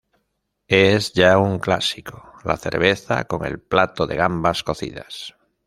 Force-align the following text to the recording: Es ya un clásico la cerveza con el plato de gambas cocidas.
Es 0.67 1.13
ya 1.13 1.37
un 1.37 1.59
clásico 1.59 2.33
la 2.43 2.57
cerveza 2.57 3.25
con 3.25 3.45
el 3.45 3.59
plato 3.61 4.07
de 4.07 4.15
gambas 4.15 4.63
cocidas. 4.63 5.35